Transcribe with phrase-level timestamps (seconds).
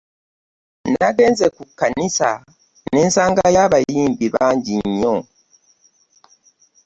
[0.91, 2.29] Nagenze ku kkanisa
[2.91, 5.15] ne nsangayo abayimbi bangi nnyo.